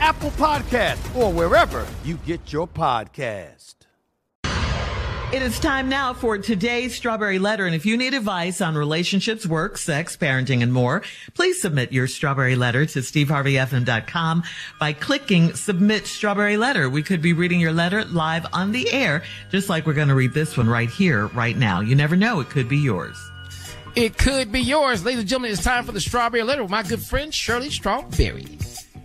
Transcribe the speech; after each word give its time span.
Apple 0.00 0.30
Podcast, 0.30 1.16
or 1.16 1.32
wherever 1.32 1.86
you 2.04 2.16
get 2.26 2.52
your 2.52 2.66
podcast. 2.68 3.74
It 5.32 5.42
is 5.42 5.58
time 5.58 5.88
now 5.88 6.14
for 6.14 6.38
today's 6.38 6.94
Strawberry 6.94 7.40
Letter. 7.40 7.66
And 7.66 7.74
if 7.74 7.84
you 7.84 7.96
need 7.96 8.14
advice 8.14 8.60
on 8.60 8.76
relationships, 8.76 9.44
work, 9.44 9.76
sex, 9.76 10.16
parenting, 10.16 10.62
and 10.62 10.72
more, 10.72 11.02
please 11.34 11.60
submit 11.60 11.92
your 11.92 12.06
Strawberry 12.06 12.54
Letter 12.54 12.86
to 12.86 13.00
steveharveyfm.com 13.00 14.44
by 14.78 14.92
clicking 14.92 15.52
Submit 15.54 16.06
Strawberry 16.06 16.56
Letter. 16.56 16.88
We 16.88 17.02
could 17.02 17.20
be 17.20 17.32
reading 17.32 17.58
your 17.58 17.72
letter 17.72 18.04
live 18.04 18.46
on 18.52 18.70
the 18.70 18.90
air, 18.92 19.24
just 19.50 19.68
like 19.68 19.84
we're 19.84 19.94
going 19.94 20.08
to 20.08 20.14
read 20.14 20.32
this 20.32 20.56
one 20.56 20.68
right 20.68 20.88
here, 20.88 21.26
right 21.26 21.56
now. 21.56 21.80
You 21.80 21.96
never 21.96 22.14
know. 22.14 22.38
It 22.38 22.48
could 22.48 22.68
be 22.68 22.78
yours. 22.78 23.18
It 23.96 24.16
could 24.18 24.52
be 24.52 24.60
yours. 24.60 25.04
Ladies 25.04 25.20
and 25.20 25.28
gentlemen, 25.28 25.50
it's 25.50 25.64
time 25.64 25.84
for 25.84 25.92
the 25.92 26.00
Strawberry 26.00 26.44
Letter 26.44 26.62
with 26.62 26.70
my 26.70 26.84
good 26.84 27.02
friend 27.02 27.34
Shirley 27.34 27.70
Strawberry. 27.70 28.46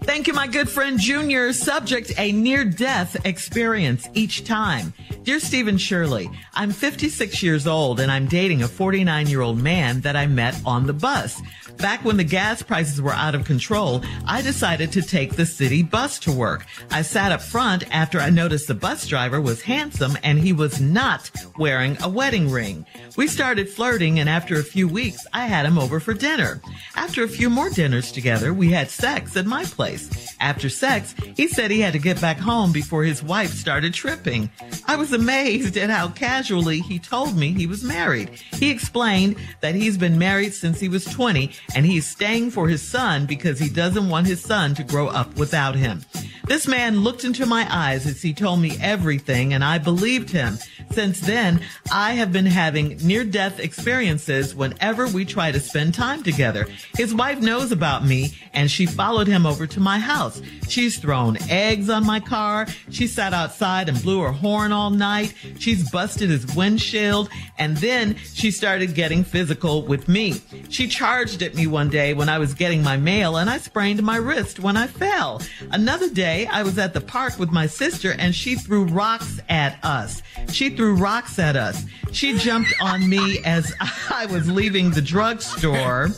Thank 0.04 0.26
you, 0.26 0.34
my 0.34 0.48
good 0.48 0.68
friend 0.68 1.00
Junior. 1.00 1.54
Subject, 1.54 2.12
a 2.18 2.32
near 2.32 2.66
death 2.66 3.24
experience 3.24 4.10
each 4.16 4.46
time. 4.46 4.94
Dear 5.22 5.40
Stephen 5.40 5.78
Shirley, 5.78 6.28
I'm 6.56 6.72
56 6.72 7.44
years 7.44 7.68
old 7.68 8.00
and 8.00 8.12
I'm 8.12 8.26
dating 8.26 8.64
a 8.64 8.68
49 8.68 9.28
year 9.28 9.42
old 9.42 9.60
man 9.60 10.02
that 10.02 10.16
I 10.16 10.26
met 10.26 10.60
on 10.66 10.88
the 10.88 10.94
bus. 10.94 11.40
Back 11.82 12.06
when 12.06 12.18
the 12.18 12.24
gas 12.24 12.62
prices 12.62 13.02
were 13.02 13.12
out 13.12 13.34
of 13.34 13.44
control, 13.44 14.04
I 14.28 14.44
decided 14.44 14.92
to 14.92 15.02
take 15.02 15.36
the 15.36 15.48
city 15.48 15.82
bus 15.82 16.20
to 16.20 16.32
work. 16.32 16.68
I 16.92 17.02
sat 17.02 17.32
up 17.32 17.42
front 17.42 17.86
after 17.92 18.20
I 18.20 18.30
noticed 18.30 18.68
the 18.68 18.76
bus 18.76 19.08
driver 19.08 19.42
was 19.42 19.64
handsome 19.64 20.16
and 20.22 20.38
he 20.38 20.54
was 20.54 20.80
not 20.80 21.32
wearing 21.58 21.98
a 22.04 22.08
wedding 22.08 22.52
ring. 22.52 22.86
We 23.18 23.26
started 23.26 23.68
flirting 23.68 24.20
and 24.20 24.30
after 24.30 24.60
a 24.60 24.64
few 24.64 24.88
weeks, 24.88 25.26
I 25.34 25.48
had 25.48 25.66
him 25.66 25.80
over 25.80 26.00
for 26.00 26.14
dinner. 26.14 26.62
After 26.96 27.24
a 27.24 27.28
few 27.28 27.50
more 27.50 27.72
dinners 27.72 28.12
together, 28.12 28.54
we 28.54 28.70
had 28.72 28.92
sex 28.92 29.36
at 29.36 29.48
my 29.48 29.64
place. 29.64 30.36
After 30.40 30.70
sex, 30.70 31.16
he 31.36 31.48
said 31.48 31.72
he 31.72 31.82
had 31.82 31.94
to 31.94 32.00
get 32.00 32.22
back 32.22 32.38
home 32.38 32.72
before 32.72 33.04
his 33.04 33.24
wife 33.24 33.54
started 33.54 33.96
tripping. 33.96 34.52
I 34.86 34.98
was 34.98 35.14
amazed 35.14 35.78
at 35.78 35.90
how 35.90 36.10
casually 36.10 36.80
he 36.82 37.00
told 37.00 37.36
me 37.36 37.54
he 37.54 37.66
was 37.66 37.84
married. 37.84 38.30
He 38.54 38.70
explained 38.70 39.38
that 39.62 39.74
he's 39.74 39.98
been 39.98 40.20
married 40.20 40.54
since 40.54 40.80
he 40.80 40.88
was 40.88 41.06
20 41.06 41.52
and 41.76 41.86
he's 41.86 42.08
staying 42.08 42.52
for 42.52 42.68
his 42.68 42.82
son 42.82 43.26
because 43.26 43.60
he 43.60 43.70
doesn't 43.70 44.10
want 44.10 44.28
his 44.28 44.42
son 44.42 44.76
to 44.76 44.84
grow 44.84 45.08
up 45.08 45.36
without 45.38 45.76
him. 45.76 46.02
This 46.48 46.68
man 46.68 47.00
looked 47.00 47.24
into 47.24 47.46
my 47.46 47.66
eyes 47.70 48.06
as 48.06 48.22
he 48.22 48.34
told 48.34 48.60
me 48.60 48.78
everything 48.82 49.54
and 49.54 49.64
I 49.64 49.78
believed 49.78 50.32
him. 50.32 50.58
Since 50.92 51.22
then, 51.22 51.62
I 51.92 52.14
have 52.14 52.34
been 52.34 52.46
having 52.46 52.98
near 52.98 53.24
death 53.24 53.60
experiences 53.60 54.54
whenever 54.54 55.08
we 55.08 55.24
try 55.24 55.52
to 55.52 55.60
spend 55.62 55.94
time 55.94 56.24
together. 56.24 56.68
His 56.98 57.14
wife 57.14 57.40
knows 57.40 57.72
about 57.72 58.06
me 58.06 58.38
and 58.54 58.70
she 58.70 58.86
followed 58.86 59.28
him 59.28 59.46
over 59.46 59.66
to 59.68 59.80
my 59.80 60.00
house. 60.00 60.42
She's 60.68 60.98
thrown 60.98 61.38
eggs 61.50 61.90
on 61.90 62.06
my 62.06 62.20
car. 62.20 62.68
She 62.90 63.08
sat 63.08 63.34
outside 63.34 63.88
and 63.88 64.02
blew 64.02 64.22
her 64.22 64.34
horn 64.34 64.74
all 64.74 64.90
night. 64.90 65.34
She's 65.60 65.90
busted 65.90 66.30
his 66.30 66.54
windshield 66.54 67.30
and 67.58 67.78
then 67.78 68.18
she 68.34 68.52
started 68.52 68.94
getting 68.94 69.24
physical 69.24 69.84
with 69.84 70.10
me. 70.10 70.42
She 70.70 70.88
charged 70.88 71.42
at 71.44 71.51
me 71.56 71.68
one 71.68 71.90
day 71.90 72.14
when 72.14 72.30
I 72.30 72.40
was 72.40 72.54
getting 72.54 72.84
my 72.84 72.98
mail 72.98 73.38
and 73.38 73.50
I 73.50 73.58
sprained 73.58 74.02
my 74.04 74.18
wrist 74.18 74.60
when 74.60 74.78
I 74.78 74.88
fell. 74.88 75.42
Another 75.72 76.10
day 76.10 76.48
I 76.48 76.64
was 76.64 76.78
at 76.78 76.94
the 76.94 77.02
park 77.02 77.38
with 77.40 77.52
my 77.52 77.68
sister 77.68 78.14
and 78.18 78.34
she 78.34 78.56
threw 78.56 78.86
rocks 78.86 79.40
at 79.50 79.84
us. 79.84 80.22
She 80.52 80.70
threw 80.70 80.96
rocks 80.96 81.40
at 81.40 81.56
us. 81.56 81.86
She 82.12 82.38
jumped 82.38 82.74
on 82.82 83.08
me 83.10 83.40
as 83.44 83.74
I 84.10 84.26
was 84.28 84.50
leaving 84.50 84.92
the 84.92 85.02
drugstore 85.02 86.10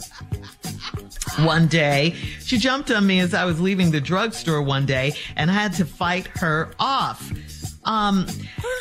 one 1.39 1.67
day. 1.67 2.15
She 2.41 2.57
jumped 2.57 2.91
on 2.91 3.05
me 3.07 3.19
as 3.19 3.33
I 3.33 3.45
was 3.45 3.59
leaving 3.59 3.91
the 3.91 4.01
drugstore 4.01 4.61
one 4.61 4.85
day 4.85 5.13
and 5.35 5.50
I 5.50 5.53
had 5.53 5.73
to 5.73 5.85
fight 5.85 6.27
her 6.38 6.71
off. 6.79 7.31
Um, 7.85 8.27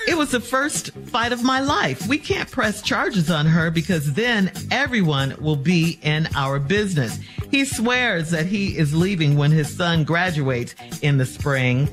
it 0.09 0.17
was 0.17 0.31
the 0.31 0.41
first 0.41 0.91
fight 1.07 1.33
of 1.33 1.43
my 1.43 1.61
life. 1.61 2.07
We 2.07 2.19
can't 2.19 2.51
press 2.51 2.83
charges 2.83 3.31
on 3.31 3.47
her 3.47 3.71
because 3.71 4.15
then 4.15 4.53
everyone 4.71 5.37
will 5.41 5.57
be 5.57 5.99
in 6.03 6.29
our 6.35 6.59
business. 6.59 7.19
He 7.51 7.65
swears 7.65 8.31
that 8.31 8.47
he 8.47 8.77
is 8.77 8.95
leaving 8.95 9.37
when 9.37 9.51
his 9.51 9.75
son 9.75 10.05
graduates 10.05 10.75
in 11.03 11.19
the 11.19 11.27
spring. 11.27 11.89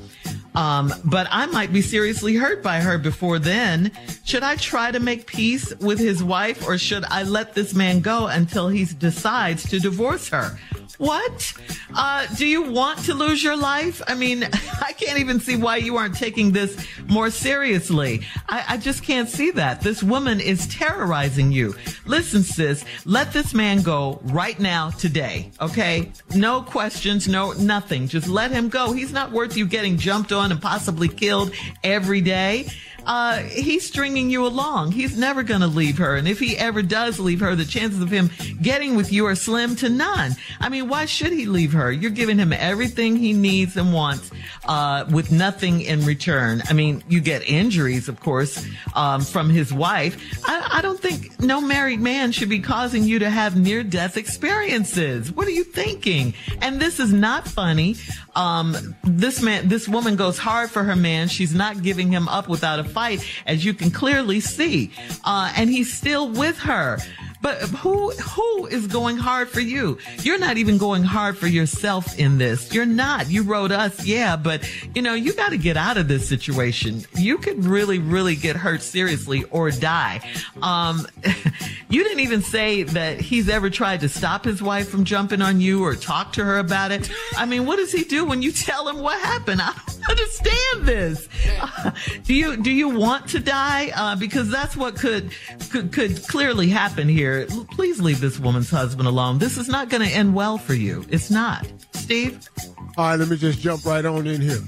Um, 0.54 0.92
but 1.04 1.28
I 1.30 1.46
might 1.46 1.72
be 1.72 1.82
seriously 1.82 2.34
hurt 2.34 2.62
by 2.62 2.80
her 2.80 2.98
before 2.98 3.38
then. 3.38 3.92
Should 4.24 4.42
I 4.42 4.56
try 4.56 4.90
to 4.90 4.98
make 4.98 5.26
peace 5.26 5.72
with 5.76 5.98
his 5.98 6.22
wife 6.22 6.66
or 6.66 6.78
should 6.78 7.04
I 7.04 7.22
let 7.22 7.54
this 7.54 7.74
man 7.74 8.00
go 8.00 8.26
until 8.26 8.68
he 8.68 8.84
decides 8.84 9.68
to 9.70 9.78
divorce 9.78 10.28
her? 10.28 10.58
What? 10.98 11.52
Uh, 11.94 12.26
do 12.36 12.46
you 12.46 12.62
want 12.62 13.00
to 13.04 13.14
lose 13.14 13.42
your 13.42 13.56
life? 13.56 14.02
I 14.06 14.14
mean, 14.14 14.44
I 14.82 14.92
can't 14.92 15.18
even 15.18 15.40
see 15.40 15.56
why 15.56 15.76
you 15.76 15.96
aren't 15.96 16.16
taking 16.16 16.52
this 16.52 16.86
more 17.08 17.30
seriously. 17.30 18.22
I, 18.48 18.64
I 18.70 18.76
just 18.76 19.02
can't 19.02 19.28
see 19.28 19.50
that. 19.52 19.80
This 19.80 20.02
woman 20.02 20.40
is 20.40 20.66
terrorizing 20.68 21.52
you. 21.52 21.74
Listen, 22.06 22.42
sis, 22.42 22.84
let 23.04 23.32
this 23.32 23.54
man 23.54 23.82
go 23.82 24.20
right 24.24 24.58
now, 24.58 24.90
today. 24.90 25.50
Okay? 25.60 26.10
No 26.34 26.62
questions, 26.62 27.28
no 27.28 27.52
nothing. 27.52 28.08
Just 28.08 28.28
let 28.28 28.50
him 28.50 28.68
go. 28.68 28.92
He's 28.92 29.12
not 29.12 29.32
worth 29.32 29.56
you 29.56 29.66
getting 29.66 29.96
jumped 29.96 30.32
on 30.32 30.52
and 30.52 30.60
possibly 30.60 31.08
killed 31.08 31.52
every 31.82 32.20
day. 32.20 32.68
Uh, 33.06 33.38
he's 33.38 33.86
stringing 33.86 34.30
you 34.30 34.46
along. 34.46 34.92
He's 34.92 35.16
never 35.16 35.42
going 35.42 35.60
to 35.60 35.66
leave 35.66 35.98
her. 35.98 36.16
And 36.16 36.28
if 36.28 36.38
he 36.38 36.56
ever 36.56 36.82
does 36.82 37.18
leave 37.18 37.40
her, 37.40 37.54
the 37.54 37.64
chances 37.64 38.00
of 38.00 38.10
him 38.10 38.30
getting 38.60 38.96
with 38.96 39.12
you 39.12 39.26
are 39.26 39.34
slim 39.34 39.76
to 39.76 39.88
none. 39.88 40.36
I 40.60 40.68
mean, 40.68 40.88
why 40.88 41.06
should 41.06 41.32
he 41.32 41.46
leave 41.46 41.72
her? 41.72 41.90
You're 41.90 42.10
giving 42.10 42.38
him 42.38 42.52
everything 42.52 43.16
he 43.16 43.32
needs 43.32 43.76
and 43.76 43.92
wants, 43.92 44.30
uh, 44.66 45.04
with 45.10 45.32
nothing 45.32 45.80
in 45.80 46.04
return. 46.04 46.62
I 46.68 46.72
mean, 46.72 47.02
you 47.08 47.20
get 47.20 47.42
injuries, 47.48 48.08
of 48.08 48.20
course, 48.20 48.64
um, 48.94 49.22
from 49.22 49.50
his 49.50 49.72
wife. 49.72 50.16
I, 50.46 50.78
I 50.78 50.82
don't 50.82 51.00
think 51.00 51.40
no 51.40 51.60
married 51.60 52.00
man 52.00 52.32
should 52.32 52.48
be 52.48 52.60
causing 52.60 53.04
you 53.04 53.18
to 53.20 53.30
have 53.30 53.56
near 53.56 53.82
death 53.82 54.16
experiences. 54.16 55.32
What 55.32 55.46
are 55.46 55.52
you 55.52 55.64
thinking? 55.64 56.34
And 56.60 56.80
this 56.80 57.00
is 57.00 57.12
not 57.12 57.46
funny. 57.46 57.96
Um, 58.36 58.96
this 59.04 59.42
man, 59.42 59.68
this 59.68 59.88
woman 59.88 60.16
goes 60.16 60.38
hard 60.38 60.70
for 60.70 60.84
her 60.84 60.96
man. 60.96 61.28
She's 61.28 61.54
not 61.54 61.82
giving 61.82 62.12
him 62.12 62.28
up 62.28 62.48
without 62.48 62.78
a 62.78 62.84
fight, 62.90 63.26
as 63.46 63.64
you 63.64 63.74
can 63.74 63.90
clearly 63.90 64.40
see. 64.40 64.92
Uh, 65.24 65.52
and 65.56 65.70
he's 65.70 65.92
still 65.92 66.28
with 66.28 66.58
her. 66.58 66.98
But 67.42 67.58
who 67.62 68.10
who 68.10 68.66
is 68.66 68.86
going 68.86 69.16
hard 69.16 69.48
for 69.48 69.60
you? 69.60 69.98
You're 70.22 70.38
not 70.38 70.58
even 70.58 70.76
going 70.76 71.02
hard 71.02 71.38
for 71.38 71.46
yourself 71.46 72.18
in 72.18 72.36
this. 72.36 72.72
You're 72.74 72.84
not. 72.84 73.30
You 73.30 73.42
wrote 73.44 73.72
us, 73.72 74.04
yeah, 74.04 74.36
but 74.36 74.68
you 74.94 75.00
know, 75.00 75.14
you 75.14 75.32
got 75.32 75.50
to 75.50 75.56
get 75.56 75.76
out 75.76 75.96
of 75.96 76.06
this 76.06 76.28
situation. 76.28 77.02
You 77.16 77.38
could 77.38 77.64
really, 77.64 77.98
really 77.98 78.36
get 78.36 78.56
hurt 78.56 78.82
seriously 78.82 79.44
or 79.44 79.70
die. 79.70 80.20
Um, 80.60 81.06
you 81.88 82.04
didn't 82.04 82.20
even 82.20 82.42
say 82.42 82.82
that 82.82 83.20
he's 83.20 83.48
ever 83.48 83.70
tried 83.70 84.00
to 84.00 84.08
stop 84.10 84.44
his 84.44 84.62
wife 84.62 84.88
from 84.88 85.04
jumping 85.04 85.40
on 85.40 85.62
you 85.62 85.82
or 85.82 85.94
talk 85.94 86.34
to 86.34 86.44
her 86.44 86.58
about 86.58 86.92
it. 86.92 87.10
I 87.36 87.46
mean, 87.46 87.64
what 87.64 87.76
does 87.76 87.90
he 87.90 88.04
do 88.04 88.26
when 88.26 88.42
you 88.42 88.52
tell 88.52 88.86
him 88.86 88.98
what 88.98 89.18
happened? 89.18 89.62
I 89.62 89.72
don't 89.86 89.99
understand 90.10 90.86
this. 90.86 91.28
Uh, 91.60 91.90
do 92.24 92.34
you 92.34 92.56
do 92.56 92.70
you 92.70 92.88
want 92.88 93.28
to 93.28 93.40
die? 93.40 93.92
Uh, 93.94 94.16
because 94.16 94.50
that's 94.50 94.76
what 94.76 94.96
could 94.96 95.30
could 95.70 95.92
could 95.92 96.26
clearly 96.26 96.68
happen 96.68 97.08
here 97.08 97.46
please 97.80 98.00
leave 98.00 98.20
this 98.20 98.38
woman's 98.38 98.70
husband 98.70 99.08
alone. 99.08 99.38
This 99.38 99.56
is 99.56 99.68
not 99.68 99.88
going 99.88 100.06
to 100.06 100.14
end 100.14 100.34
well 100.34 100.58
for 100.58 100.74
you. 100.74 101.04
It's 101.08 101.30
not. 101.30 101.66
Steve? 101.94 102.48
All 102.96 103.06
right, 103.06 103.16
let 103.16 103.28
me 103.28 103.36
just 103.36 103.60
jump 103.60 103.84
right 103.84 104.04
on 104.04 104.26
in 104.26 104.40
here. 104.40 104.60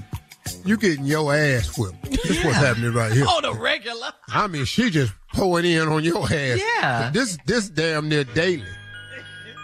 You 0.65 0.77
getting 0.77 1.05
your 1.05 1.33
ass 1.33 1.77
whipped. 1.77 2.03
This 2.03 2.37
yeah. 2.37 2.45
what's 2.45 2.57
happening 2.57 2.93
right 2.93 3.11
here. 3.11 3.25
Oh, 3.29 3.41
the 3.41 3.53
regular. 3.53 4.11
I 4.29 4.47
mean, 4.47 4.65
she 4.65 4.89
just 4.89 5.13
pulling 5.33 5.65
in 5.65 5.87
on 5.87 6.03
your 6.03 6.23
ass. 6.23 6.59
Yeah. 6.59 7.11
This 7.13 7.37
this 7.45 7.69
damn 7.69 8.09
near 8.09 8.23
daily. 8.23 8.65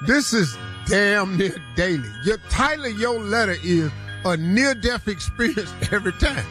This 0.07 0.33
is 0.33 0.57
damn 0.85 1.37
near 1.37 1.55
daily. 1.75 2.09
Your 2.25 2.37
title 2.49 2.85
of 2.85 2.99
your 2.99 3.19
letter 3.19 3.55
is 3.63 3.91
a 4.25 4.37
near 4.37 4.73
death 4.75 5.07
experience 5.07 5.73
every 5.91 6.13
time. 6.13 6.45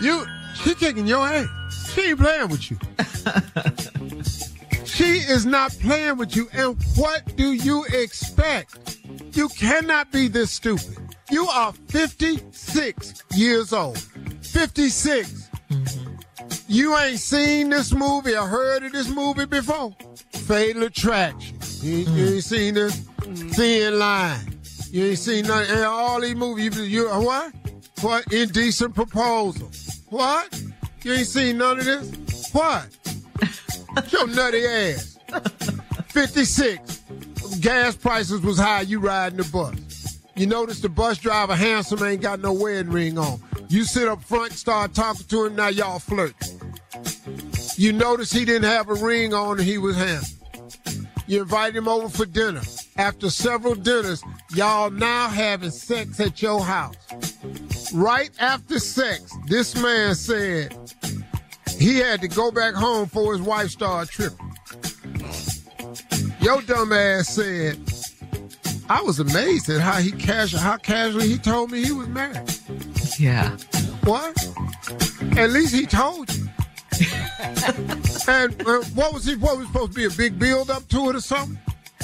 You 0.00 0.26
she 0.54 0.74
kicking 0.74 1.06
your 1.06 1.26
ass. 1.26 1.48
She 1.92 2.10
ain't 2.10 2.18
playing 2.18 2.48
with 2.48 2.70
you. 2.70 2.78
She 5.00 5.20
is 5.20 5.46
not 5.46 5.72
playing 5.80 6.18
with 6.18 6.36
you. 6.36 6.50
And 6.52 6.76
what 6.94 7.34
do 7.34 7.54
you 7.54 7.86
expect? 7.86 8.98
You 9.32 9.48
cannot 9.48 10.12
be 10.12 10.28
this 10.28 10.50
stupid. 10.50 10.98
You 11.30 11.46
are 11.46 11.72
56 11.88 13.24
years 13.34 13.72
old. 13.72 13.98
56. 14.42 15.48
Mm-hmm. 15.70 16.14
You 16.68 16.96
ain't 16.98 17.18
seen 17.18 17.70
this 17.70 17.94
movie 17.94 18.36
or 18.36 18.46
heard 18.46 18.84
of 18.84 18.92
this 18.92 19.08
movie 19.08 19.46
before. 19.46 19.96
Fatal 20.32 20.82
Attraction. 20.82 21.58
You, 21.80 21.98
you 21.98 22.34
ain't 22.34 22.44
seen 22.44 22.74
this 22.74 22.96
Thin 23.54 23.98
Line. 23.98 24.49
You 24.90 25.06
ain't 25.06 25.18
seen 25.18 25.46
none, 25.46 25.66
and 25.68 25.84
all 25.84 26.20
these 26.20 26.34
movies. 26.34 26.76
You, 26.76 26.84
you 26.84 27.08
what? 27.08 27.52
What? 28.00 28.32
Indecent 28.32 28.94
Proposal. 28.94 29.70
What? 30.08 30.62
You 31.02 31.12
ain't 31.12 31.26
seen 31.26 31.58
none 31.58 31.78
of 31.78 31.84
this? 31.84 32.50
What? 32.52 32.88
Your 34.12 34.26
nutty 34.26 34.66
ass. 34.66 35.18
56. 36.08 37.02
Gas 37.60 37.94
prices 37.96 38.40
was 38.40 38.58
high. 38.58 38.80
You 38.82 38.98
riding 38.98 39.38
the 39.38 39.44
bus. 39.44 40.18
You 40.34 40.46
notice 40.46 40.80
the 40.80 40.88
bus 40.88 41.18
driver 41.18 41.54
handsome 41.54 42.02
ain't 42.02 42.22
got 42.22 42.40
no 42.40 42.52
wedding 42.52 42.90
ring 42.90 43.18
on. 43.18 43.40
You 43.68 43.84
sit 43.84 44.08
up 44.08 44.22
front, 44.24 44.52
start 44.52 44.94
talking 44.94 45.26
to 45.26 45.44
him. 45.44 45.54
Now 45.54 45.68
y'all 45.68 46.00
flirt. 46.00 46.34
You 47.76 47.92
notice 47.92 48.32
he 48.32 48.44
didn't 48.44 48.64
have 48.64 48.88
a 48.88 48.94
ring 48.94 49.32
on 49.32 49.58
and 49.58 49.66
he 49.66 49.78
was 49.78 49.96
handsome. 49.96 51.08
You 51.26 51.42
invite 51.42 51.76
him 51.76 51.86
over 51.86 52.08
for 52.08 52.26
dinner. 52.26 52.62
After 53.00 53.30
several 53.30 53.74
dinners, 53.74 54.22
y'all 54.54 54.90
now 54.90 55.28
having 55.28 55.70
sex 55.70 56.20
at 56.20 56.42
your 56.42 56.62
house. 56.62 56.96
Right 57.94 58.30
after 58.38 58.78
sex, 58.78 59.34
this 59.46 59.74
man 59.74 60.14
said, 60.14 60.76
he 61.78 61.96
had 61.96 62.20
to 62.20 62.28
go 62.28 62.50
back 62.50 62.74
home 62.74 63.08
for 63.08 63.32
his 63.32 63.40
wife 63.40 63.70
started 63.70 64.12
tripping. 64.12 64.54
Your 66.42 66.60
dumb 66.60 66.92
ass 66.92 67.30
said, 67.30 67.78
I 68.90 69.00
was 69.00 69.18
amazed 69.18 69.70
at 69.70 69.80
how 69.80 69.98
he 69.98 70.12
casual, 70.12 70.60
how 70.60 70.76
casually 70.76 71.26
he 71.26 71.38
told 71.38 71.70
me 71.70 71.82
he 71.82 71.92
was 71.92 72.08
married. 72.08 72.54
Yeah. 73.18 73.56
What? 74.04 74.36
At 75.38 75.48
least 75.52 75.74
he 75.74 75.86
told 75.86 76.30
you. 76.36 76.44
and 78.28 78.60
uh, 78.66 78.82
what 78.94 79.14
was 79.14 79.24
he? 79.24 79.36
What 79.36 79.56
was 79.56 79.68
supposed 79.68 79.92
to 79.92 79.96
be 79.96 80.04
a 80.04 80.10
big 80.10 80.38
build 80.38 80.68
up 80.68 80.86
to 80.88 81.08
it 81.08 81.16
or 81.16 81.20
something? 81.22 81.58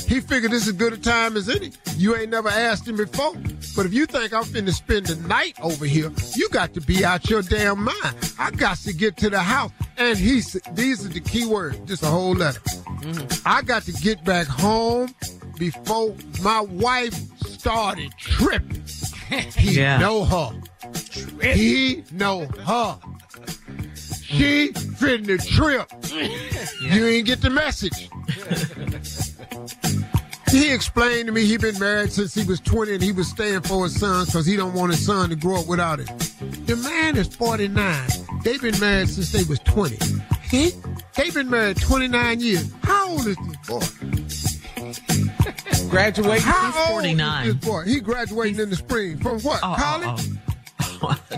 He 0.06 0.20
figured 0.20 0.52
this 0.52 0.62
is 0.62 0.68
as 0.68 0.74
good 0.74 0.92
a 0.92 0.96
time 0.96 1.36
as 1.36 1.48
any. 1.48 1.72
You 1.96 2.16
ain't 2.16 2.30
never 2.30 2.48
asked 2.48 2.86
him 2.86 2.96
before. 2.96 3.34
But 3.74 3.86
if 3.86 3.92
you 3.92 4.06
think 4.06 4.32
I'm 4.32 4.44
finna 4.44 4.72
spend 4.72 5.06
the 5.06 5.16
night 5.28 5.56
over 5.60 5.84
here, 5.84 6.12
you 6.34 6.48
got 6.50 6.72
to 6.74 6.80
be 6.80 7.04
out 7.04 7.28
your 7.28 7.42
damn 7.42 7.84
mind. 7.84 8.34
I 8.38 8.50
got 8.52 8.78
to 8.78 8.92
get 8.92 9.16
to 9.18 9.30
the 9.30 9.40
house. 9.40 9.72
And 9.98 10.16
he 10.16 10.40
said, 10.40 10.62
these 10.76 11.04
are 11.04 11.08
the 11.08 11.20
key 11.20 11.46
words, 11.46 11.78
just 11.80 12.02
a 12.02 12.06
whole 12.06 12.34
letter. 12.34 12.60
Mm-hmm. 12.60 13.48
I 13.48 13.62
got 13.62 13.82
to 13.84 13.92
get 13.92 14.24
back 14.24 14.46
home 14.46 15.14
before 15.58 16.14
my 16.42 16.60
wife 16.60 17.14
started 17.46 18.12
tripping. 18.18 18.82
He 19.56 19.80
yeah. 19.80 19.98
know 19.98 20.24
her. 20.24 20.52
He 21.42 22.04
know 22.12 22.46
her. 22.64 22.96
She 24.36 24.72
finna 24.72 25.44
trip. 25.46 25.90
Yeah. 26.12 26.94
You 26.94 27.06
ain't 27.06 27.26
get 27.26 27.40
the 27.40 27.50
message. 27.50 28.10
He 30.50 30.72
explained 30.72 31.26
to 31.26 31.32
me 31.32 31.44
he 31.44 31.56
been 31.56 31.78
married 31.78 32.12
since 32.12 32.34
he 32.34 32.44
was 32.44 32.60
20 32.60 32.94
and 32.94 33.02
he 33.02 33.12
was 33.12 33.28
staying 33.28 33.62
for 33.62 33.84
his 33.84 33.98
son 33.98 34.26
because 34.26 34.46
he 34.46 34.56
don't 34.56 34.74
want 34.74 34.92
his 34.92 35.04
son 35.04 35.30
to 35.30 35.36
grow 35.36 35.60
up 35.60 35.66
without 35.66 35.98
him. 35.98 36.06
The 36.66 36.76
man 36.76 37.16
is 37.16 37.28
49. 37.34 38.08
They've 38.44 38.62
been 38.62 38.78
married 38.78 39.08
since 39.08 39.32
they 39.32 39.42
was 39.44 39.58
20. 39.60 39.98
He, 40.48 40.70
they've 41.14 41.34
been 41.34 41.50
married 41.50 41.78
29 41.78 42.40
years. 42.40 42.70
How 42.82 43.10
old 43.10 43.26
is 43.26 43.36
this 43.36 43.56
boy? 43.66 43.80
Graduating. 45.90 46.42
How 46.42 46.72
He's 46.72 46.90
49. 46.90 47.38
Old 47.38 47.46
is 47.48 47.54
this 47.60 47.68
boy? 47.68 47.82
He 47.82 48.00
graduating 48.00 48.54
He's... 48.54 48.62
in 48.62 48.70
the 48.70 48.76
spring. 48.76 49.18
From 49.18 49.40
what? 49.40 49.60
Oh, 49.62 49.74
College? 49.76 50.26
Oh, 50.80 50.98
oh. 51.02 51.20
oh 51.30 51.36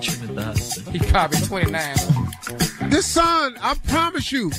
He's 0.91 1.07
probably 1.07 1.41
29. 1.41 1.97
This 2.89 3.07
son, 3.07 3.57
I 3.61 3.75
promise 3.87 4.33
you, 4.33 4.51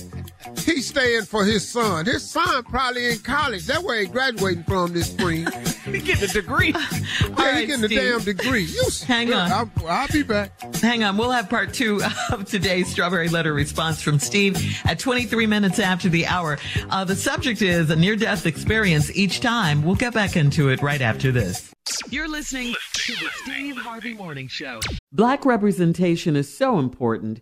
He's 0.58 0.88
staying 0.88 1.24
for 1.24 1.44
his 1.44 1.68
son. 1.68 2.06
His 2.06 2.30
son 2.30 2.64
probably 2.64 3.12
in 3.12 3.20
college. 3.20 3.66
That's 3.66 3.84
where 3.84 4.00
he's 4.00 4.10
graduating 4.10 4.64
from 4.64 4.94
this 4.94 5.12
spring. 5.12 5.46
he 5.86 6.00
getting 6.00 6.30
a 6.30 6.34
degree. 6.34 6.70
yeah, 6.74 7.34
right, 7.36 7.60
he 7.60 7.66
getting 7.66 7.86
Steve. 7.86 8.00
a 8.00 8.12
damn 8.12 8.22
degree. 8.22 8.64
You 8.64 8.84
hang 9.06 9.34
on. 9.34 9.52
I'll, 9.52 9.72
I'll, 9.88 10.08
be 10.08 10.24
back. 10.24 10.76
Hang 10.76 11.04
on. 11.04 11.18
We'll 11.18 11.32
have 11.32 11.50
part 11.50 11.74
two 11.74 12.02
of 12.32 12.46
today's 12.46 12.88
strawberry 12.90 13.28
letter 13.28 13.54
response 13.54 14.02
from 14.02 14.18
Steve 14.18 14.78
at 14.86 14.98
23 14.98 15.46
minutes 15.46 15.78
after 15.78 16.08
the 16.08 16.26
hour. 16.26 16.58
Uh, 16.90 17.04
the 17.04 17.16
subject 17.16 17.62
is 17.62 17.90
a 17.90 17.96
near-death 17.96 18.46
experience 18.46 19.12
each 19.16 19.42
time. 19.42 19.84
We'll 19.84 19.96
get 19.96 20.14
back 20.14 20.38
into 20.38 20.70
it 20.70 20.82
right 20.82 21.02
after 21.02 21.32
this. 21.32 21.74
You're 22.10 22.30
listening 22.30 22.76
to 22.94 23.14
the 23.14 23.30
Steve 23.44 23.78
Harvey 23.78 24.14
Morning 24.14 24.48
Show. 24.48 24.80
Black 25.12 25.46
representation 25.46 26.36
is 26.36 26.56
so 26.56 26.80
important. 26.80 27.42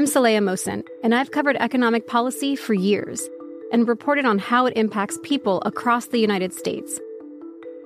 I'm 0.00 0.06
Saleha 0.06 0.38
Mohsin, 0.38 0.82
and 1.02 1.14
I've 1.14 1.30
covered 1.30 1.58
economic 1.60 2.06
policy 2.06 2.56
for 2.56 2.72
years 2.72 3.28
and 3.70 3.86
reported 3.86 4.24
on 4.24 4.38
how 4.38 4.64
it 4.64 4.72
impacts 4.74 5.18
people 5.22 5.60
across 5.66 6.06
the 6.06 6.18
United 6.18 6.54
States. 6.54 6.98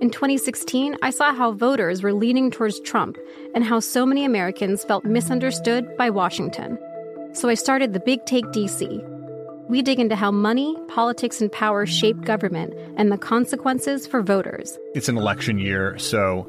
In 0.01 0.11
2016, 0.11 0.97
I 1.03 1.11
saw 1.11 1.35
how 1.35 1.51
voters 1.51 2.05
were 2.05 2.13
leaning 2.13 2.53
towards 2.53 2.79
Trump 2.79 3.19
and 3.53 3.65
how 3.65 3.81
so 3.81 4.07
many 4.07 4.25
Americans 4.25 4.85
felt 4.85 5.05
misunderstood 5.05 5.97
by 5.97 6.09
Washington. 6.09 6.79
So 7.33 7.49
I 7.49 7.55
started 7.55 7.95
the 7.95 7.99
Big 7.99 8.25
Take 8.27 8.45
DC. 8.53 9.69
We 9.69 9.83
dig 9.83 9.99
into 9.99 10.15
how 10.15 10.31
money, 10.31 10.77
politics, 10.87 11.41
and 11.41 11.51
power 11.51 11.85
shape 11.85 12.21
government 12.21 12.75
and 12.97 13.11
the 13.11 13.19
consequences 13.19 14.07
for 14.07 14.23
voters. 14.23 14.79
It's 14.95 15.09
an 15.09 15.19
election 15.19 15.59
year, 15.59 15.99
so 15.99 16.49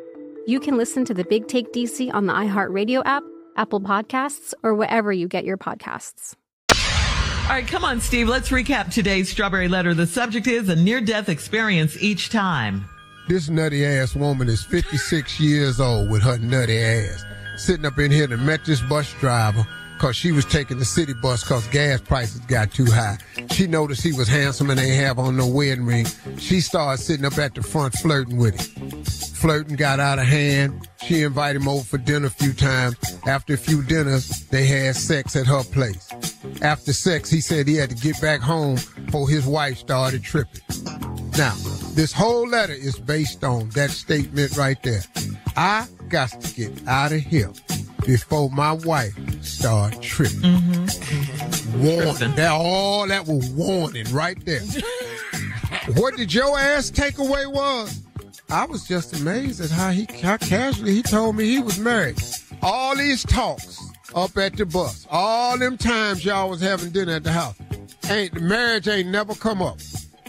you 0.47 0.59
can 0.59 0.77
listen 0.77 1.05
to 1.05 1.13
the 1.13 1.23
Big 1.25 1.47
Take 1.47 1.71
DC 1.73 2.13
on 2.13 2.25
the 2.25 2.33
iHeartRadio 2.33 3.01
app 3.05 3.23
Apple 3.57 3.81
Podcasts, 3.81 4.53
or 4.63 4.73
wherever 4.73 5.11
you 5.11 5.27
get 5.27 5.45
your 5.45 5.57
podcasts. 5.57 6.35
All 6.71 7.57
right, 7.57 7.67
come 7.67 7.83
on, 7.83 7.99
Steve. 7.99 8.29
Let's 8.29 8.49
recap 8.49 8.93
today's 8.93 9.29
Strawberry 9.29 9.67
Letter. 9.67 9.93
The 9.93 10.07
subject 10.07 10.47
is 10.47 10.69
a 10.69 10.75
near 10.75 11.01
death 11.01 11.27
experience 11.27 12.01
each 12.01 12.29
time. 12.29 12.85
This 13.27 13.49
nutty 13.49 13.85
ass 13.85 14.15
woman 14.15 14.47
is 14.47 14.63
56 14.63 15.39
years 15.39 15.79
old 15.79 16.09
with 16.09 16.21
her 16.21 16.37
nutty 16.37 16.79
ass. 16.79 17.23
Sitting 17.57 17.85
up 17.85 17.99
in 17.99 18.09
here 18.09 18.31
and 18.31 18.45
met 18.45 18.63
this 18.65 18.81
bus 18.81 19.13
driver 19.19 19.67
because 20.01 20.15
she 20.15 20.31
was 20.31 20.45
taking 20.45 20.79
the 20.79 20.85
city 20.85 21.13
bus 21.13 21.43
because 21.43 21.67
gas 21.67 22.01
prices 22.01 22.39
got 22.47 22.71
too 22.71 22.85
high. 22.85 23.19
She 23.51 23.67
noticed 23.67 24.01
he 24.01 24.13
was 24.13 24.27
handsome 24.27 24.71
and 24.71 24.79
ain't 24.79 24.99
have 24.99 25.19
on 25.19 25.37
no 25.37 25.45
wedding 25.45 25.85
ring. 25.85 26.07
She 26.39 26.59
started 26.59 26.99
sitting 26.99 27.23
up 27.23 27.37
at 27.37 27.53
the 27.53 27.61
front 27.61 27.93
flirting 27.93 28.37
with 28.37 28.59
him. 28.59 29.03
Flirting 29.03 29.75
got 29.75 29.99
out 29.99 30.17
of 30.17 30.25
hand. 30.25 30.89
She 31.05 31.21
invited 31.21 31.61
him 31.61 31.67
over 31.67 31.83
for 31.83 31.99
dinner 31.99 32.25
a 32.25 32.29
few 32.31 32.51
times. 32.51 32.95
After 33.27 33.53
a 33.53 33.57
few 33.57 33.83
dinners, 33.83 34.47
they 34.47 34.65
had 34.65 34.95
sex 34.95 35.35
at 35.35 35.45
her 35.45 35.63
place. 35.65 36.09
After 36.63 36.93
sex, 36.93 37.29
he 37.29 37.39
said 37.39 37.67
he 37.67 37.75
had 37.75 37.91
to 37.91 37.95
get 37.95 38.19
back 38.19 38.41
home 38.41 38.77
before 39.05 39.29
his 39.29 39.45
wife 39.45 39.77
started 39.77 40.23
tripping. 40.23 40.61
Now, 41.37 41.53
this 41.93 42.11
whole 42.11 42.47
letter 42.47 42.73
is 42.73 42.97
based 42.97 43.43
on 43.43 43.69
that 43.75 43.91
statement 43.91 44.57
right 44.57 44.81
there. 44.81 45.03
I 45.55 45.85
got 46.09 46.31
to 46.41 46.55
get 46.55 46.87
out 46.87 47.11
of 47.11 47.19
here 47.19 47.51
before 48.11 48.49
my 48.49 48.73
wife 48.73 49.13
start 49.41 50.01
tripping. 50.01 50.41
Mm-hmm. 50.41 51.81
Warning. 51.81 52.35
That 52.35 52.51
all 52.51 53.07
that 53.07 53.25
was 53.25 53.49
warning 53.51 54.05
right 54.11 54.37
there. 54.45 54.59
what 55.95 56.17
did 56.17 56.33
your 56.33 56.59
ass 56.59 56.91
takeaway 56.91 57.49
was? 57.49 58.01
I 58.49 58.65
was 58.65 58.85
just 58.85 59.17
amazed 59.17 59.61
at 59.61 59.69
how 59.69 59.91
he 59.91 60.09
how 60.21 60.35
casually 60.35 60.95
he 60.95 61.03
told 61.03 61.37
me 61.37 61.45
he 61.45 61.61
was 61.61 61.79
married. 61.79 62.21
All 62.61 62.97
these 62.97 63.23
talks 63.23 63.81
up 64.13 64.37
at 64.37 64.57
the 64.57 64.65
bus, 64.65 65.07
all 65.09 65.57
them 65.57 65.77
times 65.77 66.25
y'all 66.25 66.49
was 66.49 66.59
having 66.59 66.89
dinner 66.89 67.13
at 67.13 67.23
the 67.23 67.31
house, 67.31 67.55
ain't 68.09 68.33
the 68.33 68.41
marriage 68.41 68.89
ain't 68.89 69.07
never 69.07 69.33
come 69.35 69.61
up. 69.61 69.79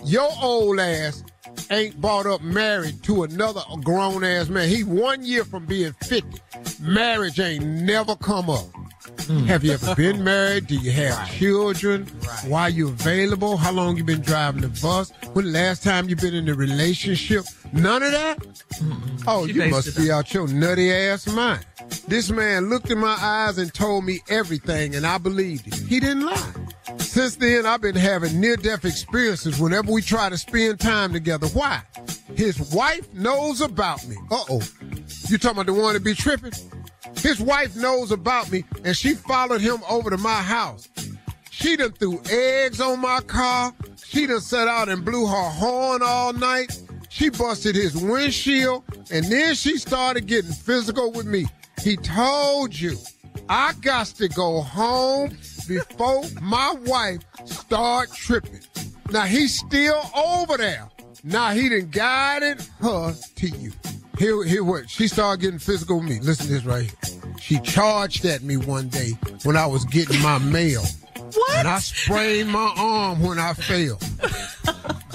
Your 0.04 0.30
old 0.40 0.78
ass 0.78 1.24
ain't 1.72 2.00
brought 2.00 2.26
up 2.26 2.42
married 2.42 3.02
to 3.04 3.24
another 3.24 3.62
grown 3.82 4.24
ass 4.24 4.48
man. 4.48 4.68
He 4.68 4.84
one 4.84 5.24
year 5.24 5.44
from 5.44 5.66
being 5.66 5.92
50. 5.92 6.40
Marriage 6.80 7.40
ain't 7.40 7.64
never 7.64 8.14
come 8.16 8.50
up. 8.50 8.66
Mm. 9.16 9.46
Have 9.46 9.64
you 9.64 9.72
ever 9.72 9.94
been 9.94 10.24
married? 10.24 10.66
Do 10.66 10.76
you 10.76 10.90
have 10.90 11.16
right. 11.16 11.30
children? 11.30 12.06
Right. 12.26 12.44
Why 12.48 12.68
you 12.68 12.88
available? 12.88 13.56
How 13.56 13.72
long 13.72 13.96
you 13.96 14.04
been 14.04 14.20
driving 14.20 14.62
the 14.62 14.68
bus? 14.80 15.10
When 15.32 15.46
the 15.46 15.50
last 15.52 15.82
time 15.82 16.08
you 16.08 16.16
been 16.16 16.34
in 16.34 16.48
a 16.48 16.54
relationship? 16.54 17.44
None 17.72 18.02
of 18.02 18.12
that? 18.12 18.38
Oh, 19.26 19.46
She 19.46 19.54
you 19.54 19.66
must 19.66 19.96
be 19.96 20.10
out 20.10 20.32
your 20.34 20.48
nutty 20.48 20.92
ass 20.92 21.26
mind. 21.28 21.64
This 22.08 22.30
man 22.30 22.68
looked 22.68 22.90
in 22.90 22.98
my 22.98 23.16
eyes 23.20 23.58
and 23.58 23.72
told 23.72 24.04
me 24.04 24.20
everything, 24.28 24.94
and 24.94 25.06
I 25.06 25.18
believed 25.18 25.68
it. 25.68 25.74
He 25.74 26.00
didn't 26.00 26.26
lie. 26.26 26.52
Since 26.98 27.36
then, 27.36 27.66
I've 27.66 27.80
been 27.80 27.94
having 27.94 28.40
near 28.40 28.56
death 28.56 28.84
experiences 28.84 29.58
whenever 29.58 29.92
we 29.92 30.02
try 30.02 30.28
to 30.28 30.38
spend 30.38 30.80
time 30.80 31.12
together. 31.12 31.46
Why? 31.48 31.82
His 32.34 32.58
wife 32.72 33.12
knows 33.12 33.60
about 33.60 34.06
me. 34.06 34.16
Uh 34.30 34.44
oh. 34.50 34.62
You 35.28 35.38
talking 35.38 35.58
about 35.60 35.66
the 35.66 35.74
one 35.74 35.94
that 35.94 36.04
be 36.04 36.14
tripping? 36.14 36.52
His 37.18 37.40
wife 37.40 37.76
knows 37.76 38.10
about 38.10 38.50
me, 38.50 38.64
and 38.84 38.96
she 38.96 39.14
followed 39.14 39.60
him 39.60 39.78
over 39.88 40.10
to 40.10 40.18
my 40.18 40.42
house. 40.42 40.88
She 41.50 41.76
done 41.76 41.92
threw 41.92 42.20
eggs 42.30 42.80
on 42.80 43.00
my 43.00 43.20
car. 43.20 43.72
She 44.04 44.26
done 44.26 44.40
set 44.40 44.66
out 44.66 44.88
and 44.88 45.04
blew 45.04 45.26
her 45.26 45.50
horn 45.50 46.02
all 46.02 46.32
night. 46.32 46.80
She 47.08 47.28
busted 47.28 47.76
his 47.76 47.94
windshield, 47.94 48.82
and 49.10 49.24
then 49.30 49.54
she 49.54 49.76
started 49.76 50.26
getting 50.26 50.52
physical 50.52 51.12
with 51.12 51.26
me. 51.26 51.46
He 51.82 51.96
told 51.96 52.78
you, 52.78 52.96
I 53.48 53.74
got 53.80 54.06
to 54.06 54.28
go 54.28 54.62
home 54.62 55.36
before 55.66 56.24
my 56.40 56.74
wife 56.86 57.20
start 57.44 58.12
tripping. 58.12 58.60
Now 59.10 59.22
he's 59.22 59.58
still 59.58 60.02
over 60.16 60.56
there. 60.56 60.88
Now 61.24 61.50
he 61.50 61.68
done 61.68 61.88
guided 61.90 62.62
her 62.80 63.14
to 63.36 63.48
you. 63.48 63.72
Here, 64.18 64.44
here 64.44 64.64
what? 64.64 64.88
She 64.90 65.08
started 65.08 65.40
getting 65.40 65.58
physical 65.58 65.98
with 65.98 66.08
me. 66.08 66.20
Listen 66.20 66.46
to 66.46 66.52
this 66.52 66.64
right 66.64 66.84
here. 66.84 67.22
She 67.40 67.58
charged 67.60 68.24
at 68.24 68.42
me 68.42 68.56
one 68.56 68.88
day 68.88 69.12
when 69.44 69.56
I 69.56 69.66
was 69.66 69.84
getting 69.86 70.20
my 70.20 70.38
mail. 70.38 70.82
What? 71.34 71.58
And 71.58 71.68
I 71.68 71.78
sprained 71.78 72.50
my 72.50 72.72
arm 72.76 73.20
when 73.20 73.38
I 73.38 73.54
fell. 73.54 73.98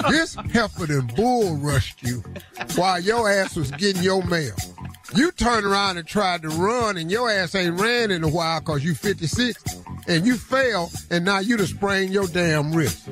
this 0.09 0.35
heifer 0.51 0.87
done 0.87 1.11
bull 1.15 1.55
rushed 1.57 2.03
you 2.03 2.23
while 2.75 2.99
your 2.99 3.29
ass 3.29 3.55
was 3.55 3.71
getting 3.71 4.03
your 4.03 4.23
mail. 4.25 4.55
You 5.15 5.31
turned 5.31 5.65
around 5.65 5.97
and 5.97 6.07
tried 6.07 6.41
to 6.41 6.49
run, 6.49 6.97
and 6.97 7.09
your 7.09 7.29
ass 7.29 7.55
ain't 7.55 7.79
ran 7.79 8.11
in 8.11 8.23
a 8.23 8.27
while 8.27 8.59
because 8.59 8.83
you 8.83 8.93
56, 8.93 9.76
and 10.07 10.25
you 10.25 10.35
fell, 10.37 10.91
and 11.11 11.25
now 11.25 11.39
you 11.39 11.57
done 11.57 11.67
sprained 11.67 12.13
your 12.13 12.27
damn 12.27 12.73
wrist. 12.73 13.09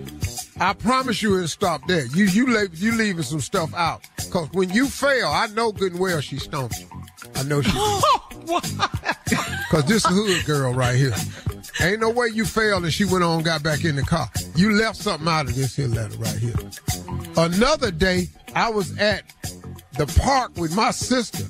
I 0.59 0.73
promise 0.73 1.21
you 1.21 1.35
it'll 1.35 1.47
stop 1.47 1.85
there. 1.87 2.05
You 2.07 2.25
you 2.25 2.47
leave, 2.47 2.75
you 2.77 2.93
leaving 2.93 3.23
some 3.23 3.41
stuff 3.41 3.73
out. 3.73 4.01
Cause 4.31 4.49
when 4.53 4.69
you 4.69 4.87
fail, 4.87 5.27
I 5.27 5.47
know 5.47 5.71
good 5.71 5.91
and 5.91 6.01
well 6.01 6.21
she 6.21 6.37
stomped 6.37 6.79
you. 6.79 6.87
I 7.35 7.43
know 7.43 7.61
she 7.61 7.71
did. 9.25 9.39
Cause 9.69 9.85
this 9.85 10.05
hood 10.05 10.45
girl 10.45 10.73
right 10.73 10.95
here. 10.95 11.13
Ain't 11.81 11.99
no 11.99 12.09
way 12.09 12.27
you 12.27 12.45
failed 12.45 12.83
and 12.83 12.93
she 12.93 13.03
went 13.03 13.23
on 13.23 13.37
and 13.37 13.45
got 13.45 13.63
back 13.63 13.83
in 13.83 13.97
the 13.97 14.01
car. 14.01 14.29
You 14.55 14.71
left 14.73 14.95
something 14.95 15.27
out 15.27 15.47
of 15.47 15.55
this 15.55 15.75
here 15.75 15.87
letter 15.87 16.15
right 16.17 16.37
here. 16.37 16.55
Another 17.35 17.91
day, 17.91 18.29
I 18.55 18.69
was 18.69 18.97
at 18.97 19.23
the 19.97 20.05
park 20.21 20.55
with 20.55 20.73
my 20.75 20.91
sister 20.91 21.45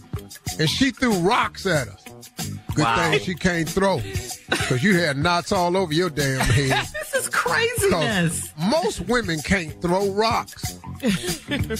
and 0.59 0.67
she 0.69 0.89
threw 0.91 1.13
rocks 1.19 1.65
at 1.67 1.87
us. 1.87 2.04
Good 2.75 2.83
Wow. 2.83 3.11
thing 3.11 3.19
she 3.21 3.35
can't 3.35 3.69
throw. 3.69 4.01
Cause 4.67 4.83
you 4.83 4.99
had 4.99 5.17
knots 5.17 5.51
all 5.51 5.75
over 5.77 5.93
your 5.93 6.09
damn 6.09 6.39
head. 6.41 6.85
this 6.93 7.13
is 7.15 7.29
craziness. 7.29 8.51
Most 8.57 9.01
women 9.01 9.39
can't 9.41 9.79
throw 9.81 10.09
rocks. 10.11 10.79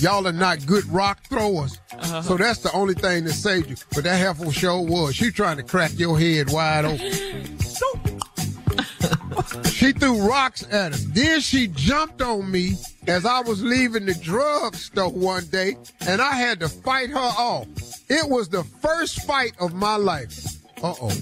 Y'all 0.02 0.28
are 0.28 0.32
not 0.34 0.66
good 0.66 0.86
rock 0.88 1.20
throwers. 1.28 1.80
Uh-huh. 1.92 2.22
So 2.22 2.38
that's 2.38 2.60
the 2.60 2.72
only 2.74 2.94
thing 2.94 3.26
that 3.26 3.34
saved 3.34 3.70
you. 3.70 3.76
But 3.94 4.04
that 4.06 4.18
heifer 4.18 4.52
show 4.52 4.82
was. 4.82 5.16
She 5.16 5.32
trying 5.32 5.58
to 5.58 5.64
crack 5.64 5.92
your 5.98 6.18
head 6.20 6.52
wide 6.52 6.86
open. 6.86 7.12
she 9.66 9.92
threw 9.92 10.28
rocks 10.28 10.64
at 10.72 10.94
us. 10.94 11.04
Then 11.10 11.42
she 11.42 11.68
jumped 11.68 12.22
on 12.22 12.50
me 12.50 12.74
as 13.08 13.26
I 13.26 13.42
was 13.42 13.62
leaving 13.64 14.06
the 14.06 14.16
drugstore 14.16 15.12
one 15.12 15.46
day, 15.48 15.78
and 16.08 16.22
I 16.22 16.34
had 16.34 16.60
to 16.62 16.70
fight 16.70 17.10
her 17.10 17.18
off. 17.18 17.68
It 18.10 18.30
was 18.30 18.50
the 18.50 18.64
first 18.64 19.24
fight 19.26 19.54
of 19.60 19.74
my 19.74 19.96
life. 19.96 20.55
Uh 20.86 20.94
oh. 21.02 21.18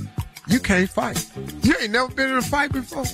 You 0.50 0.60
can't 0.60 0.90
fight. 0.90 1.26
You 1.62 1.74
ain't 1.80 1.94
never 1.94 2.14
been 2.14 2.32
in 2.32 2.36
a 2.36 2.42
fight 2.42 2.74
before. 2.74 3.06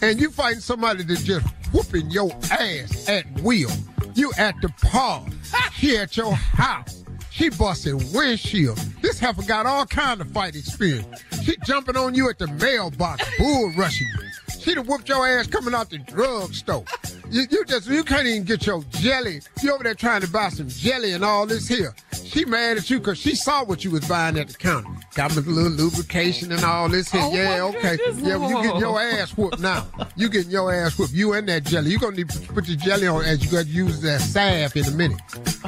And 0.00 0.20
you 0.20 0.30
fighting 0.30 0.60
somebody 0.60 1.02
that's 1.02 1.24
just 1.24 1.44
whooping 1.72 2.08
your 2.08 2.30
ass 2.52 3.08
at 3.08 3.28
will. 3.40 3.72
You 4.14 4.30
at 4.38 4.54
the 4.62 4.68
park. 4.80 5.24
She 5.72 5.96
at 5.96 6.16
your 6.16 6.34
house. 6.34 7.02
She 7.30 7.48
busting 7.48 8.12
windshield. 8.12 8.76
This 9.00 9.18
heifer 9.18 9.42
got 9.42 9.66
all 9.66 9.84
kind 9.84 10.20
of 10.20 10.30
fight 10.30 10.54
experience. 10.54 11.20
She 11.42 11.56
jumping 11.66 11.96
on 11.96 12.14
you 12.14 12.30
at 12.30 12.38
the 12.38 12.46
mailbox, 12.46 13.28
bull 13.36 13.72
rushing 13.76 14.06
you. 14.06 14.60
She 14.60 14.76
done 14.76 14.86
whooped 14.86 15.08
your 15.08 15.26
ass 15.26 15.48
coming 15.48 15.74
out 15.74 15.90
the 15.90 15.98
drugstore. 15.98 16.84
You, 17.32 17.46
you 17.50 17.64
just 17.64 17.88
you 17.88 18.04
can't 18.04 18.26
even 18.26 18.44
get 18.44 18.66
your 18.66 18.82
jelly. 18.90 19.40
You 19.62 19.72
over 19.72 19.82
there 19.82 19.94
trying 19.94 20.20
to 20.20 20.28
buy 20.28 20.50
some 20.50 20.68
jelly 20.68 21.12
and 21.14 21.24
all 21.24 21.46
this 21.46 21.66
here. 21.66 21.94
She 22.22 22.44
mad 22.44 22.76
at 22.76 22.90
you 22.90 22.98
because 22.98 23.16
she 23.16 23.34
saw 23.34 23.64
what 23.64 23.84
you 23.84 23.90
was 23.90 24.06
buying 24.06 24.38
at 24.38 24.48
the 24.48 24.54
counter. 24.54 24.90
Got 25.14 25.30
me 25.34 25.38
a 25.38 25.40
little 25.40 25.72
lubrication 25.72 26.52
and 26.52 26.62
all 26.62 26.90
this 26.90 27.10
here. 27.10 27.22
Oh, 27.24 27.32
yeah, 27.34 27.62
okay. 27.62 27.96
goodness. 27.96 28.20
Yeah, 28.20 28.36
well, 28.36 28.50
you 28.50 28.62
getting 28.62 28.80
your 28.80 29.00
ass 29.00 29.34
whooped 29.34 29.60
now. 29.60 29.86
You 30.14 30.28
getting 30.28 30.50
your 30.50 30.74
ass 30.74 30.98
whooped. 30.98 31.14
You 31.14 31.32
and 31.32 31.48
that 31.48 31.64
jelly. 31.64 31.90
You 31.90 31.98
gonna 31.98 32.16
need 32.16 32.28
to 32.28 32.52
put 32.52 32.68
your 32.68 32.76
jelly 32.76 33.06
on 33.06 33.24
as 33.24 33.42
you 33.42 33.50
got 33.50 33.64
to 33.64 33.70
use 33.70 34.02
that 34.02 34.20
salve 34.20 34.76
in 34.76 34.84
a 34.84 34.90
minute. 34.90 35.20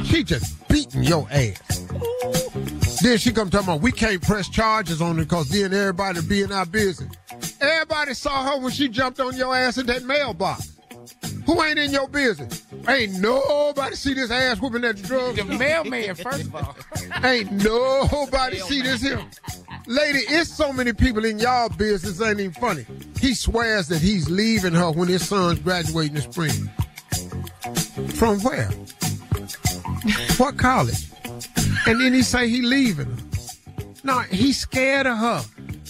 She 0.04 0.22
just 0.22 0.68
beating 0.68 1.02
your 1.02 1.26
ass. 1.30 1.86
Then 3.02 3.16
she 3.16 3.32
come 3.32 3.48
talking 3.48 3.68
about 3.68 3.80
we 3.80 3.90
can't 3.90 4.20
press 4.20 4.50
charges 4.50 5.00
on 5.00 5.16
her 5.16 5.24
because 5.24 5.48
then 5.48 5.72
everybody 5.72 6.20
be 6.20 6.42
in 6.42 6.52
our 6.52 6.66
business. 6.66 7.10
Everybody 7.58 8.12
saw 8.12 8.52
her 8.52 8.60
when 8.60 8.70
she 8.70 8.88
jumped 8.88 9.18
on 9.18 9.34
your 9.34 9.56
ass 9.56 9.78
in 9.78 9.86
that 9.86 10.02
mailbox. 10.02 10.73
Who 11.46 11.62
ain't 11.62 11.78
in 11.78 11.92
your 11.92 12.08
business? 12.08 12.64
Ain't 12.88 13.20
nobody 13.20 13.96
see 13.96 14.14
this 14.14 14.30
ass 14.30 14.60
whooping 14.60 14.84
at 14.84 14.96
the 14.96 15.02
drug. 15.02 15.36
The 15.36 15.44
mailman, 15.44 16.14
first 16.14 16.46
of 16.46 16.54
all. 16.54 16.76
Ain't 17.22 17.52
nobody 17.52 18.58
see 18.58 18.82
this 18.82 19.02
here. 19.02 19.22
Lady, 19.86 20.20
it's 20.20 20.50
so 20.50 20.72
many 20.72 20.92
people 20.92 21.24
in 21.24 21.38
y'all 21.38 21.68
business 21.68 22.20
ain't 22.20 22.40
even 22.40 22.52
funny. 22.52 22.86
He 23.20 23.34
swears 23.34 23.88
that 23.88 24.00
he's 24.00 24.30
leaving 24.30 24.72
her 24.72 24.90
when 24.90 25.08
his 25.08 25.28
son's 25.28 25.58
graduating 25.60 26.16
in 26.16 26.22
spring. 26.22 26.70
From 28.14 28.40
where? 28.40 28.70
What 30.38 30.56
college? 30.56 31.10
And 31.86 32.00
then 32.00 32.14
he 32.14 32.22
say 32.22 32.48
he 32.48 32.62
leaving 32.62 33.06
her. 33.06 33.16
No, 34.02 34.20
he's 34.20 34.60
scared 34.60 35.06
of 35.06 35.18
her. 35.18 35.44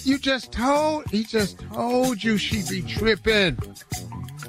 You 0.05 0.19
just 0.19 0.53
told, 0.53 1.09
he 1.11 1.25
just 1.25 1.59
told 1.73 2.23
you 2.23 2.37
she 2.37 2.63
be 2.69 2.83
tripping. 2.83 3.57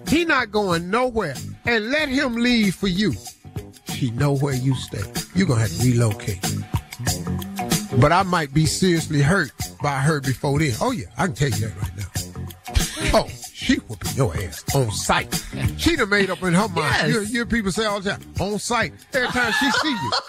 He 0.08 0.26
not 0.26 0.52
going 0.52 0.90
nowhere. 0.90 1.36
And 1.66 1.90
let 1.90 2.10
him 2.10 2.36
leave 2.36 2.76
for 2.76 2.88
you. 2.88 3.14
She 3.94 4.12
know 4.12 4.36
where 4.38 4.54
you 4.54 4.76
stay. 4.76 5.04
You 5.34 5.46
gonna 5.46 5.62
have 5.62 5.78
to 5.78 5.84
relocate. 5.84 6.44
But 8.00 8.12
I 8.12 8.24
might 8.24 8.54
be 8.54 8.66
seriously 8.66 9.22
hurt 9.22 9.52
by 9.82 10.00
her 10.00 10.20
before 10.22 10.60
then. 10.60 10.74
Oh 10.82 10.92
yeah, 10.92 11.06
I 11.18 11.28
can 11.28 11.36
tell 11.36 11.50
you 11.50 11.68
that 11.68 11.82
right 11.82 11.98
now. 11.98 13.20
Oh, 13.20 13.28
she 13.54 13.76
whooping 13.76 14.16
your 14.16 14.36
ass 14.36 14.64
on 14.76 14.92
sight. 14.92 15.44
She 15.78 15.96
done 15.96 16.10
made 16.10 16.30
up 16.30 16.42
in 16.44 16.54
her 16.54 16.68
mind. 16.68 16.78
Yes. 16.78 17.08
You, 17.08 17.20
you 17.22 17.26
hear 17.28 17.46
people 17.46 17.72
say 17.72 17.86
all 17.86 18.02
the 18.02 18.12
time, 18.12 18.22
on 18.40 18.60
sight. 18.60 18.94
Every 19.14 19.30
time 19.30 19.54
she 19.60 19.72
see 19.72 19.90
you. 19.90 20.12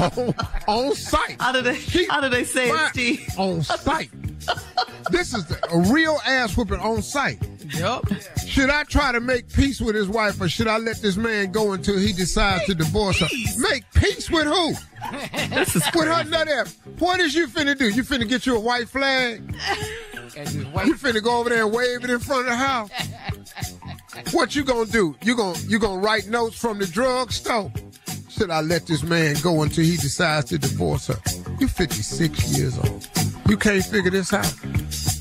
Oh, 0.00 0.32
on, 0.66 0.86
on 0.88 0.94
sight. 0.94 1.36
How 1.40 1.52
do 1.52 1.60
they, 1.60 1.74
how 2.06 2.20
do 2.20 2.28
they 2.28 2.44
say 2.44 2.70
it, 2.70 2.88
Steve? 2.90 3.28
On 3.36 3.62
sight. 3.62 4.10
This 5.10 5.34
is 5.34 5.44
the, 5.46 5.58
a 5.70 5.92
real 5.92 6.18
ass 6.24 6.56
whooping 6.56 6.78
on 6.80 7.02
sight. 7.02 7.38
Yep. 7.74 8.04
Should 8.46 8.70
I 8.70 8.84
try 8.84 9.12
to 9.12 9.20
make 9.20 9.52
peace 9.52 9.80
with 9.80 9.94
his 9.94 10.08
wife 10.08 10.40
or 10.40 10.48
should 10.48 10.68
I 10.68 10.78
let 10.78 11.00
this 11.02 11.16
man 11.16 11.52
go 11.52 11.72
until 11.72 11.98
he 11.98 12.12
decides 12.12 12.64
to 12.66 12.74
divorce 12.74 13.20
her? 13.20 13.26
Make 13.58 13.84
peace 13.94 14.30
with 14.30 14.46
who? 14.46 14.74
This 15.50 15.76
is 15.76 15.82
With 15.94 16.08
her 16.08 16.24
nut 16.24 16.48
ass. 16.48 16.76
What 16.98 17.20
is 17.20 17.34
you 17.34 17.46
finna 17.46 17.76
do? 17.76 17.88
You 17.88 18.02
finna 18.02 18.28
get 18.28 18.46
you 18.46 18.56
a 18.56 18.60
white 18.60 18.88
flag? 18.88 19.42
You 20.34 20.94
finna 20.94 21.22
go 21.22 21.38
over 21.38 21.50
there 21.50 21.64
and 21.64 21.72
wave 21.72 22.04
it 22.04 22.10
in 22.10 22.18
front 22.18 22.42
of 22.42 22.46
the 22.46 22.56
house? 22.56 22.90
What 24.32 24.56
you 24.56 24.64
gonna 24.64 24.90
do? 24.90 25.14
You 25.22 25.36
gonna 25.36 25.58
you 25.66 25.78
gonna 25.78 26.00
write 26.00 26.26
notes 26.28 26.58
from 26.58 26.78
the 26.78 26.86
drugstore? 26.86 27.72
Should 28.28 28.50
I 28.50 28.60
let 28.60 28.86
this 28.86 29.02
man 29.02 29.36
go 29.42 29.62
until 29.62 29.84
he 29.84 29.96
decides 29.96 30.46
to 30.50 30.58
divorce 30.58 31.08
her? 31.08 31.18
You 31.60 31.68
56 31.68 32.58
years 32.58 32.78
old. 32.78 33.08
You 33.48 33.56
can't 33.56 33.84
figure 33.84 34.10
this 34.10 34.32
out. 34.32 34.52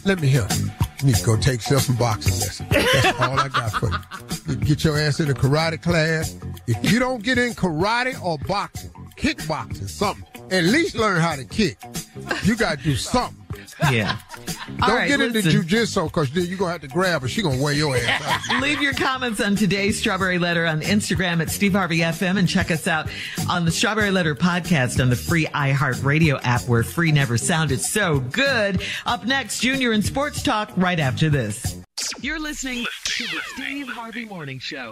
Let 0.05 0.19
me 0.19 0.29
help 0.29 0.51
you. 0.57 0.69
You 0.99 1.07
need 1.07 1.15
to 1.15 1.25
go 1.25 1.37
take 1.37 1.59
yourself 1.59 1.83
some 1.83 1.95
boxing 1.95 2.39
lessons. 2.39 2.69
That's 2.69 3.21
all 3.21 3.39
I 3.39 3.47
got 3.49 3.71
for 3.73 3.89
you. 3.89 3.97
You 4.47 4.55
get 4.55 4.83
your 4.83 4.97
ass 4.97 5.19
in 5.19 5.29
a 5.29 5.33
karate 5.33 5.81
class. 5.81 6.35
If 6.65 6.91
you 6.91 6.97
don't 6.99 7.21
get 7.21 7.37
in 7.37 7.53
karate 7.53 8.19
or 8.23 8.39
boxing, 8.39 8.91
kickboxing, 9.15 9.89
something, 9.89 10.25
at 10.51 10.63
least 10.63 10.95
learn 10.95 11.19
how 11.19 11.35
to 11.35 11.45
kick. 11.45 11.77
You 12.43 12.55
gotta 12.55 12.81
do 12.81 12.95
something. 12.95 13.45
Yeah. 13.91 14.17
Don't 14.79 14.89
All 14.89 14.95
right, 14.95 15.07
get 15.07 15.19
into 15.19 15.41
listen. 15.41 15.61
jujitsu 15.63 16.03
because 16.05 16.29
then 16.31 16.45
you're 16.45 16.57
gonna 16.57 16.73
have 16.73 16.81
to 16.81 16.87
grab 16.87 17.23
her. 17.23 17.27
She 17.27 17.41
gonna 17.41 17.61
wear 17.61 17.73
your 17.73 17.97
ass 17.97 18.49
out. 18.51 18.61
Leave 18.61 18.79
your 18.81 18.93
comments 18.93 19.41
on 19.41 19.55
today's 19.55 19.97
Strawberry 19.99 20.37
Letter 20.37 20.67
on 20.67 20.81
Instagram 20.81 21.41
at 21.41 21.49
Steve 21.49 21.73
Harvey 21.73 21.99
FM 21.99 22.37
and 22.37 22.47
check 22.47 22.69
us 22.69 22.87
out 22.87 23.09
on 23.49 23.65
the 23.65 23.71
Strawberry 23.71 24.11
Letter 24.11 24.35
podcast 24.35 25.01
on 25.01 25.09
the 25.09 25.15
free 25.15 25.45
iHeartRadio 25.47 26.39
app 26.43 26.61
where 26.67 26.83
free 26.83 27.11
never 27.11 27.37
sounded 27.39 27.81
so 27.81 28.19
good. 28.19 28.83
Up 29.07 29.25
next, 29.25 29.61
Junior 29.61 29.93
in 29.93 30.03
Sports 30.03 30.43
Talk 30.43 30.71
right 30.77 30.99
after 30.99 31.29
this. 31.29 31.77
You're 32.21 32.39
listening 32.39 32.85
to 33.05 33.23
the 33.23 33.41
Steve 33.55 33.87
Harvey 33.87 34.25
Morning 34.25 34.59
Show. 34.59 34.91